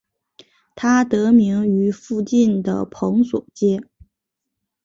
[0.73, 3.83] 它得名于附近的蓬索街。